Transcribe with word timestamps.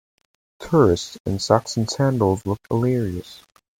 Tourists 0.59 1.19
in 1.27 1.37
socks 1.37 1.77
and 1.77 1.87
sandals 1.87 2.43
look 2.43 2.57
hilarious. 2.71 3.41